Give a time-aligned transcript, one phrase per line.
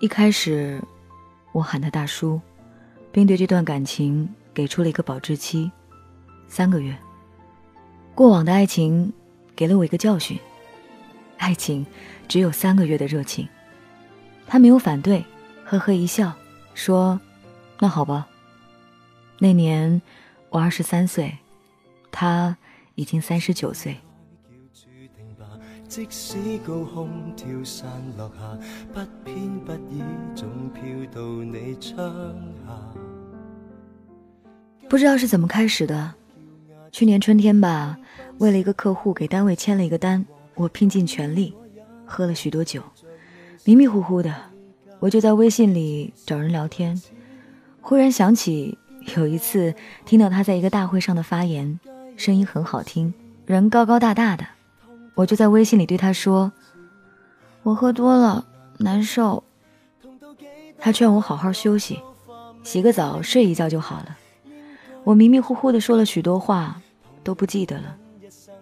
[0.00, 0.80] 一开始，
[1.50, 2.40] 我喊他大叔，
[3.10, 5.68] 并对这段感情给出了一个保质期，
[6.46, 6.96] 三个月。
[8.14, 9.12] 过往的爱情
[9.56, 10.38] 给了我一个教训：
[11.36, 11.84] 爱情
[12.28, 13.48] 只有三个月的热情。
[14.46, 15.24] 他没有反对，
[15.64, 16.32] 呵呵一笑，
[16.74, 17.20] 说
[17.80, 18.28] ：“那好吧。”
[19.40, 20.00] 那年
[20.48, 21.36] 我二十三岁，
[22.12, 22.56] 他
[22.94, 23.96] 已经三十九岁。
[25.88, 26.36] 即使
[26.66, 28.58] 高空跳伞落下，
[28.92, 30.02] 不偏不倚，
[30.34, 32.06] 总飘到你窗
[32.66, 32.74] 下。
[34.86, 36.12] 不知道是怎么开始的，
[36.92, 37.98] 去年春天吧，
[38.36, 40.22] 为了一个客户给单位签了一个单，
[40.54, 41.54] 我拼尽全力，
[42.04, 42.82] 喝了许多酒，
[43.64, 44.34] 迷迷糊糊的，
[45.00, 47.00] 我就在微信里找人聊天，
[47.80, 48.76] 忽然想起
[49.16, 51.80] 有一次听到他在一个大会上的发言，
[52.18, 53.14] 声音很好听，
[53.46, 54.44] 人高高大大的。
[55.18, 56.52] 我就在微信里对他说
[57.64, 59.42] ：“我喝多了，难受。”
[60.78, 62.00] 他劝我好好休息，
[62.62, 64.16] 洗个澡，睡一觉就好了。
[65.02, 66.80] 我迷迷糊糊的说了许多话，
[67.24, 67.96] 都不记得了。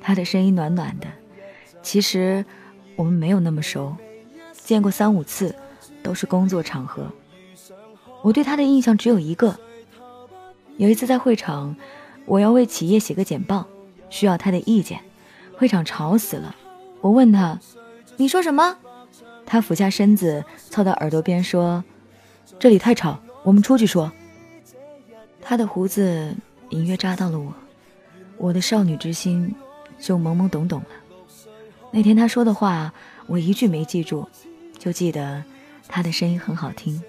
[0.00, 1.06] 他的声音暖暖的。
[1.82, 2.42] 其实
[2.96, 3.94] 我们没有那么熟，
[4.54, 5.54] 见过三五次，
[6.02, 7.12] 都是工作场合。
[8.22, 9.54] 我对他的印象只有一个：
[10.78, 11.76] 有一次在会场，
[12.24, 13.66] 我要为企业写个简报，
[14.08, 15.02] 需要他的意见。
[15.58, 16.54] 会场吵死了，
[17.00, 17.58] 我问他
[18.16, 18.76] ：“你说什么？”
[19.44, 21.82] 他俯下身子凑到耳朵边说
[22.60, 24.12] ：“这里太吵，我们出去说。”
[25.42, 26.32] 他的胡子
[26.70, 27.52] 隐约扎到了我，
[28.36, 29.52] 我的少女之心
[29.98, 30.86] 就懵懵懂懂了。
[31.90, 32.92] 那天他说的话，
[33.26, 34.28] 我一句没记住，
[34.78, 35.42] 就记得
[35.88, 37.02] 他的声音很好听。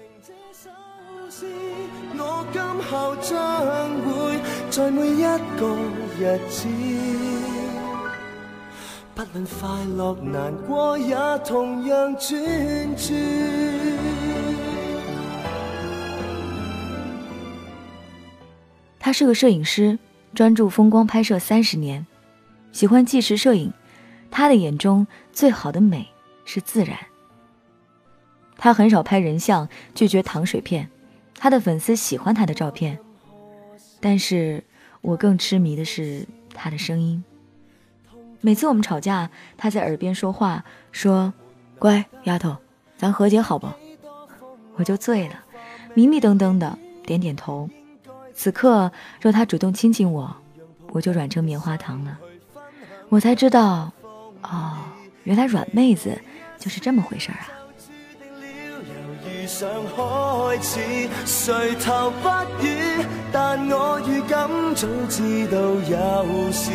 [4.70, 5.76] 在每一个
[6.18, 7.59] 日子。
[9.24, 13.14] 不论快乐难过，也同样专注。
[18.98, 19.98] 他是个摄影师，
[20.34, 22.06] 专注风光拍摄三十年，
[22.72, 23.70] 喜欢纪实摄影。
[24.30, 26.08] 他的眼中最好的美
[26.46, 26.96] 是自然。
[28.56, 30.88] 他很少拍人像，拒绝糖水片。
[31.34, 32.98] 他的粉丝喜欢他的照片，
[34.00, 34.64] 但是
[35.02, 37.22] 我更痴迷的是他的声音。
[38.40, 41.32] 每次我们吵架，他在耳边说话，说
[41.78, 42.56] ：“乖丫头，
[42.96, 43.68] 咱和解好不？”
[44.76, 45.34] 我就醉了，
[45.94, 47.68] 迷迷瞪瞪的点点头。
[48.34, 48.90] 此刻
[49.20, 50.34] 若他主动亲亲我，
[50.92, 52.18] 我就软成棉花糖了。
[53.10, 53.92] 我才知道，
[54.42, 54.78] 哦，
[55.24, 56.18] 原来软妹子
[56.58, 57.50] 就是这么回事啊。
[59.60, 60.80] 想开始，
[61.26, 62.28] 垂头不
[62.64, 66.70] 语，但我预感早知道有事。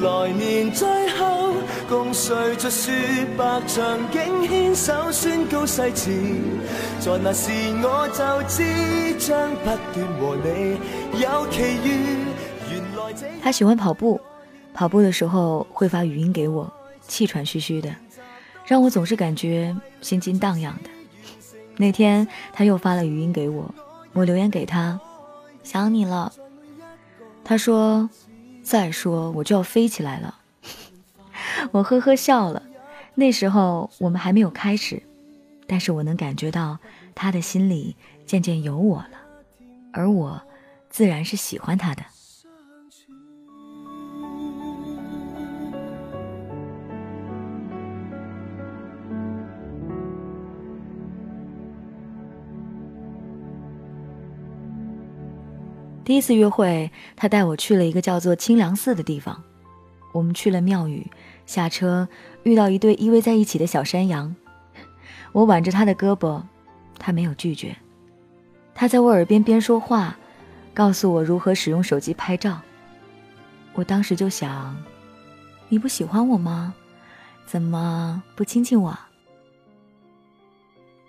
[0.00, 0.86] 来年最
[1.18, 1.52] 后
[1.88, 2.92] 共谁着雪
[3.36, 6.12] 白场景牵手宣告誓词，
[7.00, 7.50] 在那时
[7.82, 10.78] 我就知将不断和你
[11.20, 12.18] 有奇遇。
[12.70, 14.20] 原来这他喜欢跑步，
[14.72, 16.72] 跑步的时候会发语音给我，
[17.08, 17.92] 气喘吁吁的，
[18.64, 21.01] 让我总是感觉心惊荡漾的。
[21.82, 23.74] 那天他又发了语音给我，
[24.12, 25.00] 我留言给他，
[25.64, 26.32] 想你了。
[27.42, 28.08] 他说
[28.62, 30.36] ：“再说我就要飞起来了。
[31.72, 32.62] ”我呵呵笑了。
[33.16, 35.02] 那时候我们还没有开始，
[35.66, 36.78] 但是我能感觉到
[37.16, 39.18] 他的心里渐渐有我了，
[39.92, 40.40] 而我
[40.88, 42.04] 自然是喜欢他的。
[56.04, 59.42] 第一次约会，他带我去了一个叫做清凉寺的地方。
[60.12, 61.10] 我们去了庙宇，
[61.46, 62.08] 下车
[62.42, 64.34] 遇到一对依偎在一起的小山羊。
[65.32, 66.42] 我挽着他的胳膊，
[66.98, 67.76] 他没有拒绝。
[68.74, 70.16] 他在我耳边边说话，
[70.74, 72.60] 告诉我如何使用手机拍照。
[73.74, 74.76] 我当时就想，
[75.68, 76.74] 你不喜欢我吗？
[77.46, 78.98] 怎么不亲亲我？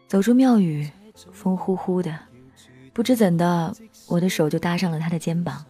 [0.08, 0.90] 走出庙宇，
[1.32, 2.18] 风呼呼的，
[2.94, 3.76] 不知怎的。
[4.06, 5.66] 我的手就搭上了他的肩膀，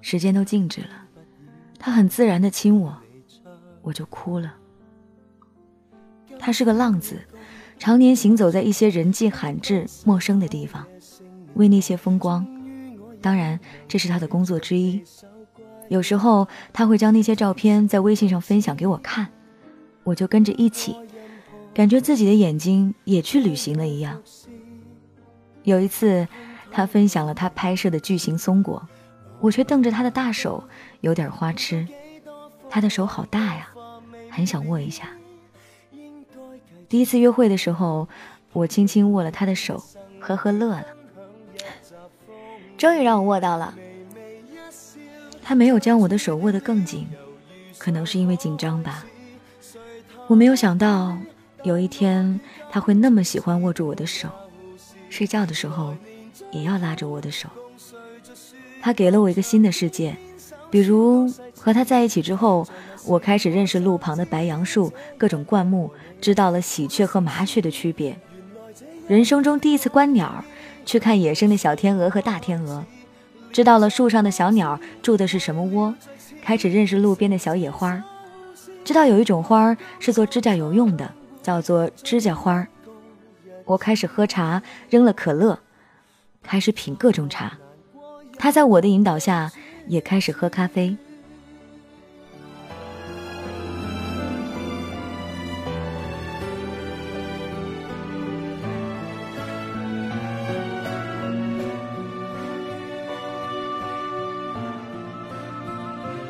[0.00, 0.88] 时间都静止了。
[1.78, 2.96] 他很自然的亲我，
[3.82, 4.54] 我就哭了。
[6.38, 7.20] 他是个浪子，
[7.78, 10.84] 常年行走在一些人迹罕至、陌生的地方，
[11.54, 12.44] 为那些风光。
[13.20, 15.04] 当然，这是他的工作之一。
[15.88, 19.28] 有时候他会将那些照片在微信上分享给我看，
[20.04, 20.96] 我就跟着一起，
[21.74, 24.20] 感觉自己的眼睛也去旅行了一样。
[25.64, 26.26] 有一次。
[26.70, 28.86] 他分享了他拍摄的巨型松果，
[29.40, 30.64] 我却瞪着他的大手，
[31.00, 31.86] 有点花痴。
[32.70, 33.68] 他的手好大呀，
[34.30, 35.08] 很想握一下。
[36.88, 38.08] 第一次约会的时候，
[38.52, 39.82] 我轻轻握了他的手，
[40.20, 40.86] 呵呵乐了。
[42.76, 43.74] 终于让我握到了。
[45.42, 47.08] 他没有将我的手握得更紧，
[47.78, 49.04] 可能是因为紧张吧。
[50.26, 51.16] 我没有想到
[51.62, 52.38] 有一天
[52.70, 54.28] 他会那么喜欢握住我的手，
[55.08, 55.94] 睡觉的时候
[56.50, 57.48] 也要拉着我的手。
[58.80, 60.16] 他给了我一个新的世界，
[60.70, 62.66] 比如和他在一起之后，
[63.04, 65.90] 我开始认识路旁的白杨树、各种灌木，
[66.20, 68.18] 知道了喜鹊和麻雀的区别。
[69.08, 70.44] 人生中第一次观鸟，
[70.84, 72.84] 去看野生的小天鹅和大天鹅，
[73.50, 75.94] 知道了树上的小鸟住的是什么窝，
[76.42, 78.04] 开始认识路边的小野花，
[78.84, 81.10] 知道有一种花是做指甲油用的，
[81.42, 82.66] 叫做指甲花。
[83.64, 85.58] 我开始喝茶，扔了可乐，
[86.42, 87.58] 开始品各种茶。
[88.38, 89.50] 他在我的引导下
[89.86, 90.96] 也开始喝咖啡。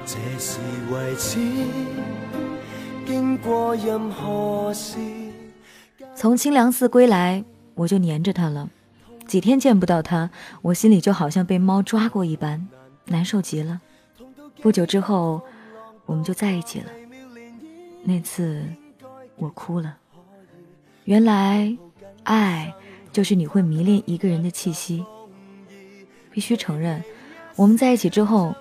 [0.07, 0.59] 这是
[0.91, 1.39] 为此，
[3.05, 4.97] 经过任何事。
[6.15, 7.45] 从清凉寺归来，
[7.75, 8.71] 我就黏着他了。
[9.29, 10.31] 几天见不到他，
[10.63, 12.67] 我心里就好像被猫抓过一般，
[13.05, 13.79] 难受极了。
[14.63, 15.43] 不久之后，
[16.07, 16.87] 我们就在一起了。
[18.03, 18.65] 那次，
[19.37, 19.99] 我哭了。
[21.05, 21.77] 原来，
[22.23, 22.75] 爱
[23.13, 25.05] 就是你会迷恋一个人的气息。
[26.31, 27.05] 必须承认，
[27.55, 28.55] 我们在一起之后，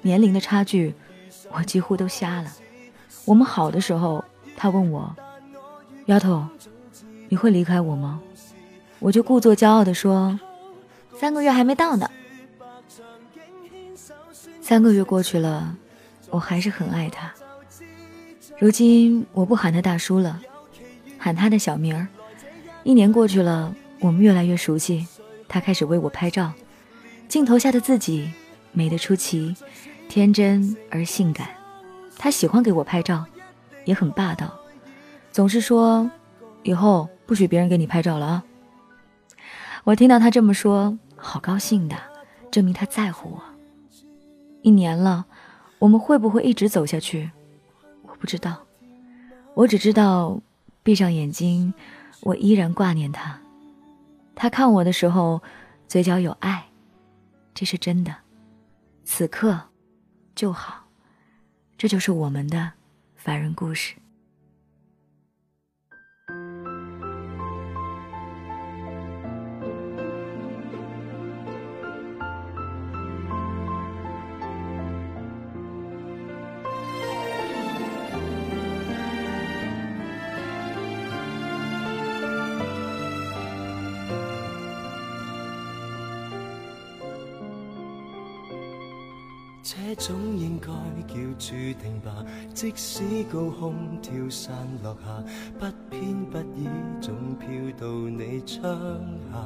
[0.00, 0.94] 年龄的差距，
[1.52, 2.50] 我几乎都瞎了。
[3.26, 4.24] 我们好的时候，
[4.56, 5.14] 他问我
[6.06, 6.46] ：“丫头，
[7.28, 8.22] 你会离开我吗？”
[8.98, 10.38] 我就故作骄傲地说
[11.18, 12.10] ：“三个月还没到呢。”
[14.60, 15.76] 三个月过去了，
[16.30, 17.32] 我还是很爱他。
[18.58, 20.40] 如今我不喊他大叔了，
[21.18, 22.08] 喊他的小名儿。
[22.82, 25.06] 一年过去了，我们越来越熟悉。
[25.46, 26.52] 他开始为我拍照，
[27.28, 28.32] 镜头下的自己
[28.72, 29.54] 美得出奇，
[30.08, 31.48] 天真而性感。
[32.18, 33.24] 他喜欢给我拍照，
[33.84, 34.58] 也很霸道，
[35.30, 36.10] 总是说
[36.64, 38.44] ：“以后不许别人给你拍照了啊。”
[39.86, 41.96] 我听到他这么说，好高兴的，
[42.50, 43.40] 证明他在乎我。
[44.62, 45.26] 一年了，
[45.78, 47.30] 我们会不会一直走下去？
[48.02, 48.66] 我不知道，
[49.54, 50.40] 我只知道，
[50.82, 51.72] 闭上眼睛，
[52.22, 53.38] 我依然挂念他。
[54.34, 55.40] 他看我的时候，
[55.86, 56.66] 嘴角有爱，
[57.54, 58.12] 这是真的。
[59.04, 59.56] 此刻，
[60.34, 60.88] 就好，
[61.78, 62.72] 这就是我们的
[63.14, 63.94] 凡人故事。
[89.68, 90.68] 这种应该
[91.08, 91.50] 叫注
[91.82, 92.24] 定吧。
[92.54, 95.24] 即使高空跳伞落下，
[95.58, 96.68] 不偏不倚，
[97.00, 98.78] 总飘到你窗
[99.32, 99.42] 下。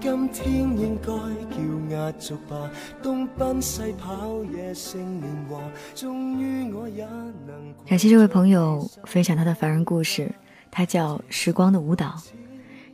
[0.00, 2.70] 今天应该叫压轴吧。
[3.02, 5.60] 东奔西跑，野性年华，
[5.92, 7.74] 终于我也能。
[7.88, 10.32] 感谢这位朋友分享他的凡人故事，
[10.70, 12.06] 他叫《时光的舞蹈》。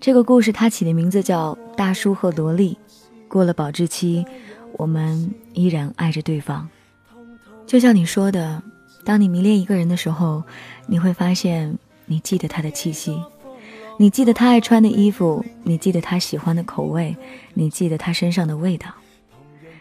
[0.01, 2.75] 这个故事他起的名字叫《大叔和萝莉》，
[3.29, 4.25] 过了保质期。
[4.77, 6.69] 我们依然爱着对方，
[7.67, 8.63] 就像你说的，
[9.05, 10.43] 当你迷恋一个人的时候，
[10.87, 13.21] 你会发现你记得他的气息，
[13.99, 17.17] 你记得他爱穿的衣服，你记得他喜欢的口味，
[17.55, 18.89] 你记得他身上的味道。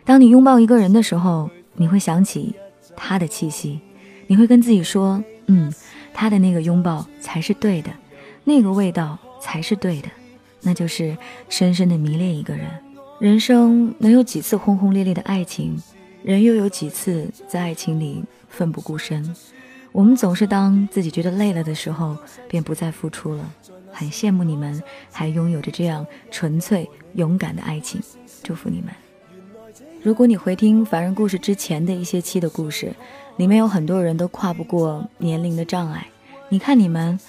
[0.03, 2.55] 当你拥抱一个人的时候，你会想起
[2.95, 3.79] 他的气息，
[4.25, 5.73] 你会跟自己说：“嗯，
[6.13, 7.91] 他的那个拥抱才是对的，
[8.43, 10.09] 那个味道才是对的。”
[10.63, 11.15] 那就是
[11.47, 12.67] 深深的迷恋一个人。
[13.19, 15.75] 人生能有几次轰轰烈烈的爱情，
[16.21, 19.35] 人又有几次在爱情里奋不顾身？
[19.91, 22.15] 我们总是当自己觉得累了的时候，
[22.47, 23.51] 便不再付出了。
[23.91, 27.99] 很羡慕你们还拥有着这样纯粹勇敢的爱情，
[28.43, 28.93] 祝福你们。
[30.03, 32.93] 如果你回听《凡人故事》之前的一些期的故事，
[33.37, 36.05] 里面有很多人都跨不过年龄的障碍。
[36.49, 37.19] 你看你们，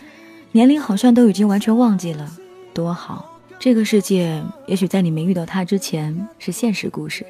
[0.53, 2.31] 年龄好像都已经完全忘记了，
[2.75, 3.38] 多好。
[3.61, 7.27] 这个世界也许在你没遇到他之前是现实故事，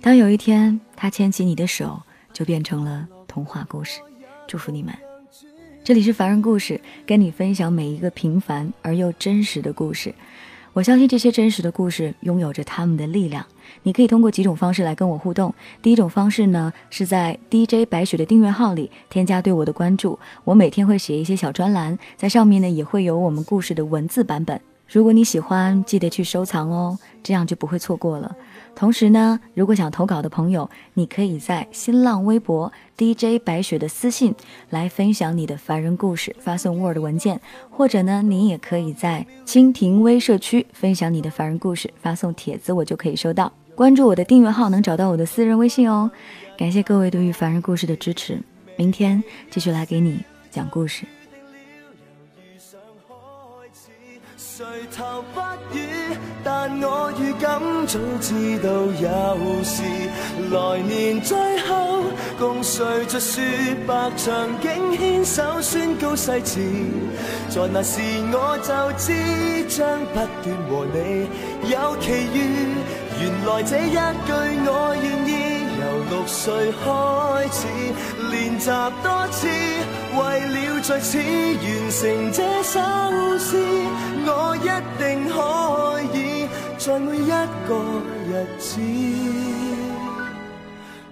[0.00, 2.00] 当有一天他牵起你的手，
[2.32, 4.00] 就变成了童话故事。
[4.46, 4.94] 祝福你们！
[5.82, 10.14] 这里是凡人故事，跟你分享每一个平凡而又真实的故事。
[10.74, 13.44] 我相信这些真实的故事拥有着他们的力量。
[13.82, 15.52] 你可以通过几种方式来跟我互动。
[15.82, 20.18] 第一种方式呢，是在 DJ 白雪的订阅号里添加对我的关注。
[20.44, 24.60] 我每天会写一些小专栏，在上面呢也会有我们故事的文字版本。
[24.86, 28.36] 如果你喜欢，记得去收藏哦，这样就不会错过了。
[28.76, 34.34] 同时呢，如果想投稿的朋友，你可以在新浪微博 DJ 白雪的私信
[34.70, 43.52] 来分享你的凡人故事，发送 Word 文件，或者呢，你也可以在蜻蜓微社区分享你的凡人故事，发送帖子，我就可以收到。
[43.74, 46.10] 关注我的订阅号，能找到我的私人微信哦。
[46.58, 48.40] 感谢各位对于凡人故事的支持，
[48.76, 51.04] 明天继续来给你讲故事。
[54.56, 54.64] 垂
[54.96, 55.40] 头不
[55.76, 58.70] 语，但我预感早知道
[59.02, 59.82] 有事。
[60.52, 62.04] 来年最后
[62.38, 63.42] 共睡着雪
[63.84, 66.60] 白场景，牵手宣告誓词。
[67.48, 71.26] 在那时我就知将不断和你
[71.68, 72.78] 有奇遇。
[73.20, 74.30] 原来这一句
[74.70, 76.84] 我愿意，由六岁开
[77.50, 77.66] 始
[78.54, 78.70] 练习
[79.02, 79.48] 多次，
[80.16, 82.78] 为了在此完成这首
[83.36, 83.56] 诗。
[84.26, 85.36] 我一定可
[86.16, 86.16] 以
[86.78, 87.28] 在每一
[87.66, 87.70] 个
[88.28, 88.80] 日子，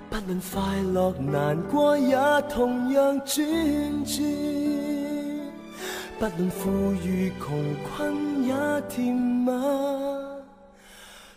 [0.09, 2.17] 不论快乐难过，也
[2.49, 3.45] 同样专
[4.05, 4.23] 注；
[6.21, 6.71] 不论富
[7.05, 8.55] 裕穷困，也
[8.89, 9.51] 甜蜜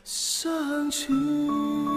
[0.03, 1.94] 相处。